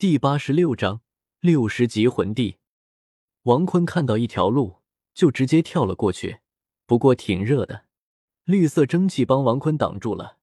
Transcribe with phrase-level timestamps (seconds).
[0.00, 1.02] 第八十六章
[1.40, 2.56] 六十级魂帝。
[3.42, 4.76] 王坤看到一条路，
[5.12, 6.38] 就直接跳了过去。
[6.86, 7.84] 不过挺热的，
[8.44, 10.38] 绿色蒸汽帮王坤挡住了。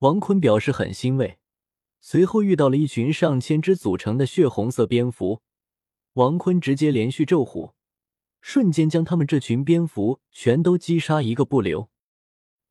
[0.00, 1.38] 王坤表示很欣慰。
[2.02, 5.40] 随后遇到了一群上千只组成的血红色蝙蝠，
[6.12, 7.72] 王坤直接连续咒虎，
[8.42, 11.88] 瞬间将他们这群蝙蝠全都击杀一个不留。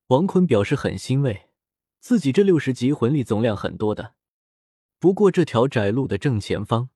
[0.10, 1.48] 王坤表示很欣慰，
[2.00, 4.14] 自己这六十级魂力总量很多的。
[5.02, 6.90] 不过，这条窄路的正前方，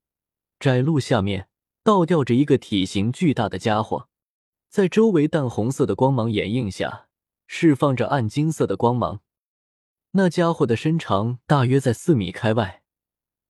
[0.60, 1.50] 窄路下面
[1.84, 4.10] 倒吊着一个体型巨大的家伙，
[4.70, 7.08] 在周围淡红色的光芒掩映下，
[7.48, 9.22] 释放着暗金色的光芒。
[10.12, 12.84] 那家伙的身长大约在四米开外，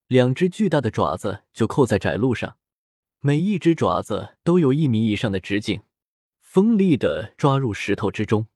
[0.07, 2.55] 两只巨大的爪子就扣在窄路上，
[3.19, 5.81] 每一只爪子都有一米以上的直径，
[6.39, 8.47] 锋利的抓入石头之中。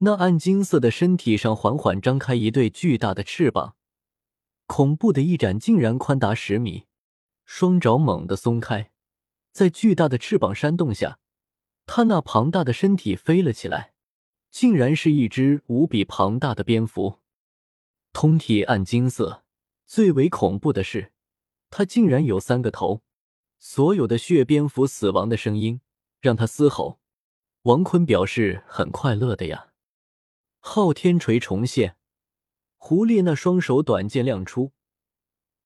[0.00, 3.75] 那暗金色的身体上缓缓张开一对巨大的翅膀。
[4.66, 6.86] 恐怖的一展竟然宽达十米，
[7.44, 8.90] 双爪猛地松开，
[9.52, 11.18] 在巨大的翅膀扇动下，
[11.86, 13.94] 它那庞大的身体飞了起来，
[14.50, 17.20] 竟然是一只无比庞大的蝙蝠，
[18.12, 19.44] 通体暗金色。
[19.86, 21.12] 最为恐怖的是，
[21.70, 23.02] 它竟然有三个头。
[23.58, 25.80] 所有的血蝙蝠死亡的声音
[26.20, 27.00] 让他嘶吼。
[27.62, 29.68] 王坤表示很快乐的呀。
[30.58, 31.96] 昊天锤重现。
[32.76, 34.72] 胡烈那双手短剑亮出，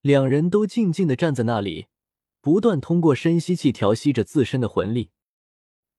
[0.00, 1.86] 两人都静静的站在那里，
[2.40, 5.10] 不断通过深吸气调息着自身的魂力。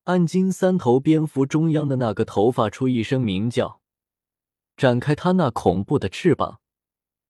[0.04, 3.80] 暗金三头蝙蝠中央的那个头发出一声鸣叫，
[4.76, 6.60] 展开他那恐怖的翅膀，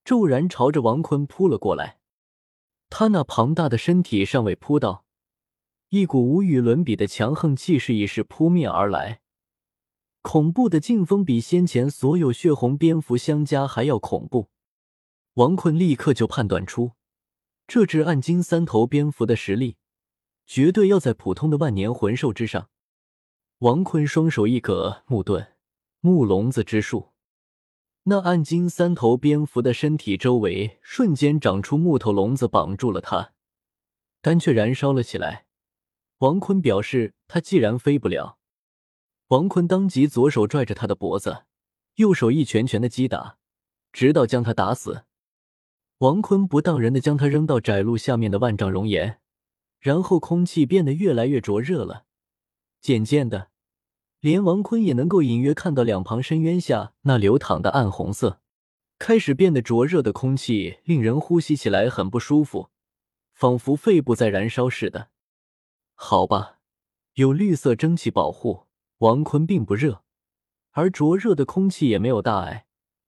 [0.05, 1.99] 骤然朝着王坤扑了过来。
[2.89, 5.05] 他那庞大的身体尚未扑到，
[5.89, 9.22] 一股无与伦比的强横气势已是扑面而来。
[10.23, 14.48] 恐怖的劲风比先前所有血红蝙蝠相加还要恐怖。
[15.34, 16.92] 王坤立刻就判断出，
[17.67, 19.77] 这只暗金三头蝙蝠的实力
[20.47, 22.69] 绝对要在普通的万年魂兽之上。
[23.59, 25.55] 王坤双手一格木盾
[26.01, 27.13] 木笼子之术，
[28.05, 33.33] 那暗金三头蝙蝠的身体周围瞬间长出木头笼子，绑住了它，
[34.20, 35.47] 但却燃烧了起来。
[36.18, 38.39] 王坤表示，他既然飞不了。
[39.33, 41.45] 王坤当即左手拽着他的脖子，
[41.95, 43.39] 右手一拳拳的击打，
[43.91, 45.05] 直到将他打死。
[46.01, 49.21] 王坤不当人的将他扔到窄路下面的万丈熔岩，
[49.81, 52.05] 然后空气变得越来越灼热了。
[52.83, 53.48] 渐渐的，
[54.21, 58.42] 连王坤也能够隐约看到两旁深渊下那流淌的暗红色，
[58.98, 62.69] 开始变得灼热的空气令人呼吸起来很不舒服，
[63.33, 65.09] 仿佛肺部在燃烧似的。
[65.95, 66.59] 好吧，
[67.15, 68.67] 有绿色蒸汽保护。
[69.02, 70.05] 王坤并不热，
[70.70, 72.67] 而灼热的空气也没有大碍。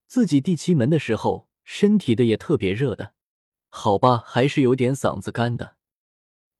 [0.08, 3.14] 自己第七门的时候，身体的也特别热的。
[3.68, 5.76] 好吧，还是有点嗓子干的。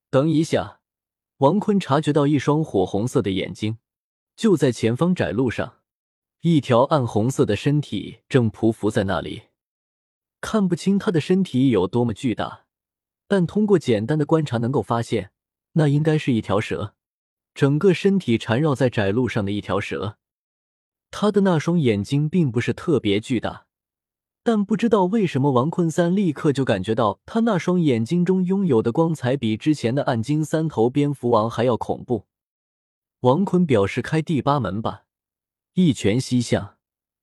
[0.09, 0.79] 等一下，
[1.39, 3.79] 王坤察觉到一双火红色的眼睛，
[4.37, 5.81] 就在前方窄路上，
[6.43, 9.43] 一条暗红色的身体正匍匐在那里。
[10.41, 12.67] 看不清他的身体有多么巨大，
[13.27, 15.33] 但通过简单的观察能够发现，
[15.73, 16.95] 那应该是一条蛇。
[17.55, 20.19] 整个身体缠绕在窄路上的一条蛇，
[21.13, 23.67] 他的那双眼睛并不是特别巨大，
[24.43, 32.27] 但不知道为什么王坤三立刻就感觉到他那双眼睛中拥有的光彩比之前的暗金三头蝙蝠王还要恐怖。
[33.21, 35.05] 王坤表示开第八门吧，
[35.75, 36.77] 一拳吸向，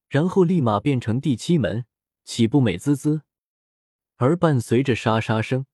[0.08, 1.86] 然后立马变成第七门，
[2.24, 3.24] 起步美滋滋，
[4.16, 5.66] 而伴随着沙沙声，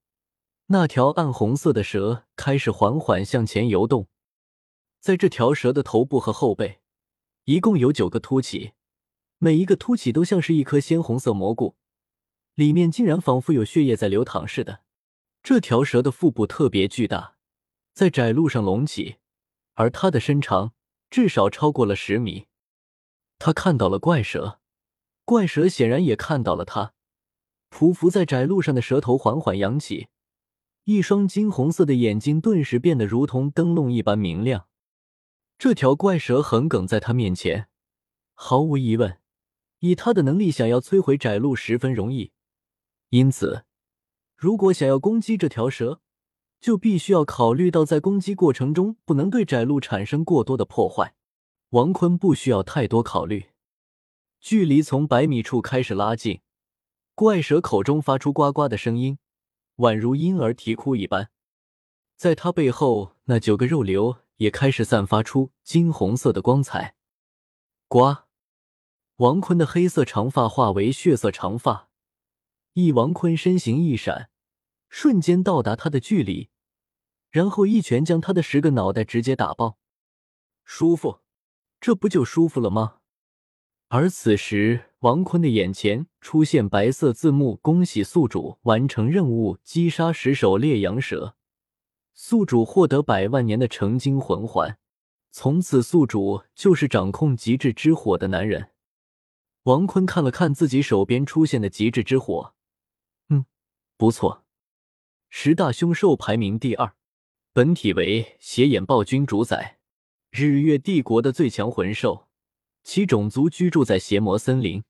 [0.65, 4.07] 那条暗红色的蛇开始缓缓向前游动。
[4.99, 6.79] 在这条蛇的头部和后背，
[7.45, 8.73] 一共有九个凸起，
[9.37, 11.75] 每一个凸起都像是一颗鲜红色蘑菇，
[12.55, 14.81] 里面竟然仿佛有血液在流淌似的。
[15.43, 17.37] 这条蛇的腹部特别巨大，
[17.93, 19.17] 在窄路上隆起，
[19.75, 20.73] 而它的身长
[21.09, 22.47] 至少超过了十米。
[23.39, 24.59] 他看到了怪蛇，
[25.23, 26.93] 怪蛇显然也看到了他。
[27.69, 30.07] 匍匐在窄路上的蛇头缓缓扬起，
[30.85, 34.67] 一双金红色的眼睛顿时变得如同灯笼一般明亮。
[35.59, 37.67] 这条怪蛇横亘在他面前，
[38.35, 39.19] 毫无疑问，
[39.79, 42.31] 以他的能力，想要摧毁窄路十分容易。
[43.09, 43.65] 因此，
[44.35, 45.99] 如果想要攻击这条蛇，
[46.59, 51.15] 就必须要考虑到在攻击过程中不能对窄路产生过多的破坏。
[51.69, 53.47] 王坤不需要太多考虑，
[54.39, 56.41] 距离从百米处开始拉近，
[57.15, 59.17] 怪蛇口中发出呱呱的声音，
[59.77, 61.31] 宛如婴儿啼哭一般。
[62.15, 64.17] 在他背后那九个肉瘤。
[64.37, 66.95] 也开始散发出金红色的光彩。
[67.87, 68.25] 呱！
[69.17, 71.89] 王坤的黑色长发化为血色长发，
[72.73, 74.29] 一王坤身形一闪，
[74.89, 76.49] 瞬间到达他的距离，
[77.31, 79.77] 然后一拳将他的十个脑袋直接打爆。
[80.63, 81.21] 舒服，
[81.79, 82.97] 这不就舒服了吗？
[83.87, 91.36] 而此时，王坤的眼前出现白色字幕：“恭喜宿主完成任务，击杀十首烈阳蛇，
[92.19, 94.79] 宿主获得百万年的成精魂环。
[95.29, 98.71] 从此，宿主就是掌控极致之火的男人。”
[99.63, 102.55] 王坤看了看自己手边出现的极致之火，
[103.29, 103.45] 嗯，
[103.97, 104.43] 不错，
[105.29, 106.95] 十大凶兽排名第二，
[107.53, 109.77] 本体为邪眼暴君主宰，
[110.31, 112.27] 日月帝国的最强魂兽。
[112.83, 114.83] 其种族居住在邪魔森林，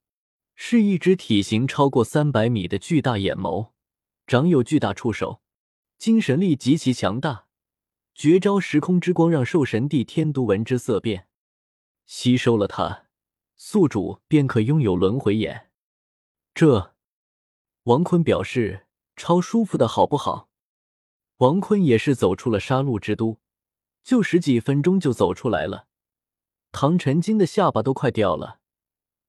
[0.55, 3.71] 是一只体型超过三百米的巨大眼眸，
[4.27, 5.41] 长有巨大触手，
[5.97, 7.45] 精神力极其强大。
[8.13, 11.27] 绝招时空之光让兽神帝天都闻之色变，
[12.07, 13.05] 吸收了它，
[13.55, 15.69] 宿主便可拥有轮回眼。
[16.55, 16.95] 这，
[17.83, 20.49] 王坤表示超舒服的好不好？
[21.37, 23.39] 王坤也是走出了杀戮之都，
[24.03, 25.87] 就十几分钟就走出来了。
[26.71, 28.59] 唐晨金的下巴都快掉了，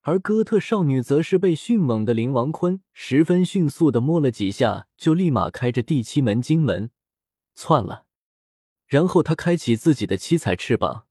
[0.03, 6.91] 而哥特少女则是被迅猛的灵王坤十分迅速的摸了几下，就立马开着第七门金门
[7.55, 8.07] 窜了。
[8.87, 11.07] 然后他开启自己的七彩翅膀，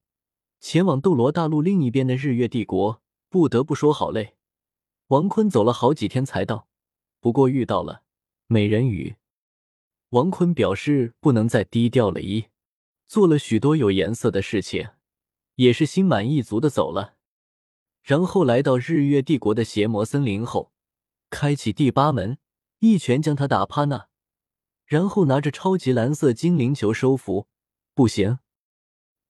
[0.58, 3.02] 前往斗罗大陆另一边的日月帝国。
[3.30, 4.36] 不得不说，好累。
[5.08, 6.66] 王坤走了好几天才到，
[7.20, 8.02] 不过遇到了
[8.46, 9.16] 美人鱼。
[10.10, 12.46] 王坤表示不能再低调了，一
[13.06, 14.88] 做了许多有颜色的事情。
[15.56, 17.17] 也是心满意足的走了，
[18.08, 20.72] 然后来到日月帝国的邪魔森林后，
[21.28, 22.38] 开启第八门，
[22.78, 24.08] 一拳将他打趴那，
[24.86, 27.48] 然后拿着超级蓝色精灵球收服，
[27.92, 28.38] 不行，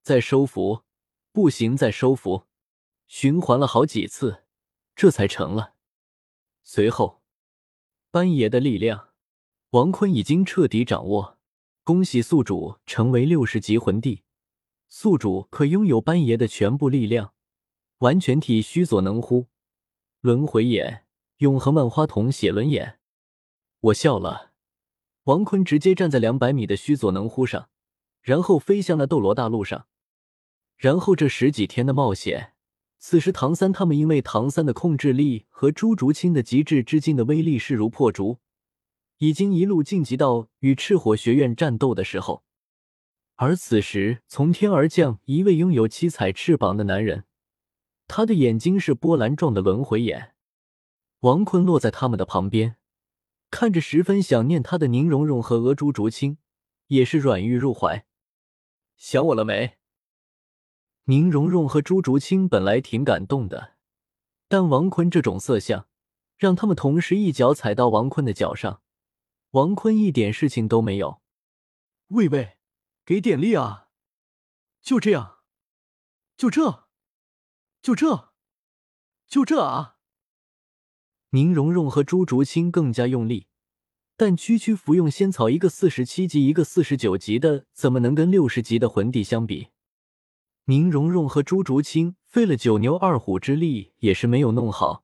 [0.01, 0.83] 再收服，
[1.33, 2.45] 不行，再收服，
[3.05, 4.45] 循环了好几次，
[4.95, 5.73] 这才成了。
[6.63, 7.21] 随后，
[8.11, 9.09] 班爷的力量，
[9.71, 11.37] 王坤已经彻底掌握，
[11.83, 14.23] 恭喜宿主成为六十级魂帝。
[14.87, 17.33] 宿主可拥有班爷的全部力量，
[17.99, 19.47] 完全体须佐能乎，
[20.21, 21.05] 轮回眼，
[21.37, 22.99] 永恒万花筒写轮眼。
[23.81, 24.51] 我笑了。
[25.23, 27.69] 王坤直接站在两百米的须佐能乎上，
[28.21, 29.87] 然后飞向了斗罗大陆上。
[30.77, 32.53] 然后这十几天的冒险，
[32.97, 38.39] 此时唐三他们因为唐三的控制力和朱竹清的极致之境的威力势如破竹，
[39.17, 42.45] 已经一路晋级到与赤火学院战斗的时候。
[43.35, 47.25] 而此时，从天而降一位拥有七彩翅膀的男人，
[48.09, 50.33] 他的眼睛是波澜状的轮回眼。
[51.19, 52.77] 王坤落在他们的旁边，
[53.51, 56.39] 看着十分想念他的宁荣荣和鹅朱竹清，
[56.87, 58.07] 也是软玉入怀。
[58.97, 59.77] 想我了没？
[61.03, 63.75] 宁荣荣和朱竹清本来挺感动的，
[64.47, 65.87] 但王坤这种色相，
[66.35, 68.81] 让他们同时一脚踩到王坤的脚上。
[69.51, 71.21] 王坤一点事情都没有。
[72.07, 72.57] 喂喂。
[73.05, 73.89] 给点力啊！
[74.81, 75.39] 就这样，
[76.37, 76.88] 就这，
[77.81, 78.33] 就这，
[79.27, 79.97] 就这啊！
[81.29, 83.47] 宁荣荣和朱竹清更加用力，
[84.17, 89.69] 但区区服用仙草，一个四十七级，一个四十九级的，怎么能跟六十级的魂帝相比？
[90.65, 95.03] 宁荣荣和朱竹清费了九牛二虎之力，也是没有弄好。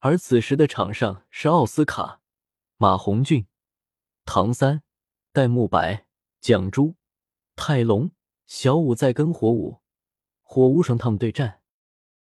[0.00, 2.20] 而此时的场上是奥斯卡、
[2.76, 3.46] 马红俊、
[4.24, 4.82] 唐三、
[5.32, 6.06] 戴沐白、
[6.40, 6.96] 蒋珠。
[7.54, 8.10] 泰隆、
[8.46, 9.82] 小舞在跟火舞、
[10.40, 11.61] 火无双他们对战。